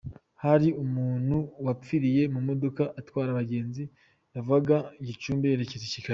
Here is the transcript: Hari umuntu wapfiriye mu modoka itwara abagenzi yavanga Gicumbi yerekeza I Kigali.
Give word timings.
Hari 0.43 0.67
umuntu 0.83 1.37
wapfiriye 1.65 2.23
mu 2.33 2.39
modoka 2.47 2.83
itwara 3.01 3.29
abagenzi 3.31 3.83
yavanga 4.35 4.75
Gicumbi 5.07 5.45
yerekeza 5.51 5.85
I 5.87 5.93
Kigali. 5.95 6.09